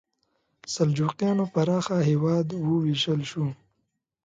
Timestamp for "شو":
3.31-3.45